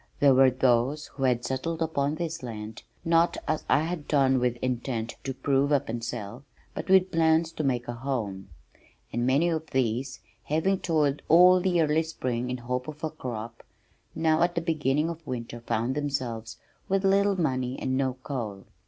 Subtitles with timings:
[0.19, 4.55] There were those who had settled upon this land, not as I had done with
[4.59, 6.43] intent to prove up and sell,
[6.73, 8.49] but with plans to make a home,
[9.13, 13.61] and many of these, having toiled all the early spring in hope of a crop,
[14.15, 16.57] now at the beginning of winter found themselves
[16.89, 18.65] with little money and no coal.